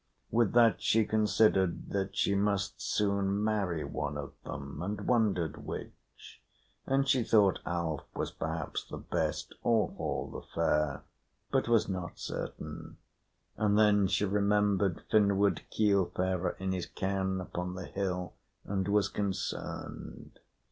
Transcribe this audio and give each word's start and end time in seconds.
With 0.31 0.53
that 0.53 0.81
she 0.81 1.05
considered 1.05 1.91
that 1.91 2.15
she 2.17 2.33
must 2.33 2.81
soon 2.81 3.43
marry 3.43 3.83
one 3.83 4.17
of 4.17 4.33
them 4.43 4.81
and 4.81 5.01
wondered 5.05 5.63
which; 5.67 6.41
and 6.87 7.07
she 7.07 7.21
thought 7.23 7.59
Alf 7.67 8.01
was 8.15 8.31
perhaps 8.31 8.83
the 8.83 8.97
best, 8.97 9.53
or 9.61 9.89
Hall 9.91 10.31
the 10.31 10.41
Fair, 10.55 11.03
but 11.51 11.67
was 11.67 11.87
not 11.87 12.17
certain, 12.17 12.97
and 13.57 13.77
then 13.77 14.07
she 14.07 14.25
remembered 14.25 15.03
Finnward 15.11 15.61
Keelfarer 15.69 16.55
in 16.57 16.71
his 16.71 16.87
cairn 16.87 17.39
upon 17.39 17.75
the 17.75 17.85
hill, 17.85 18.33
and 18.65 18.87
was 18.87 19.07
concerned. 19.07 20.39